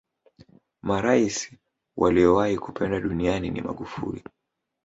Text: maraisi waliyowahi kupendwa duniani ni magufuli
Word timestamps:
maraisi 0.81 1.59
waliyowahi 1.97 2.57
kupendwa 2.57 2.99
duniani 3.01 3.49
ni 3.49 3.61
magufuli 3.61 4.23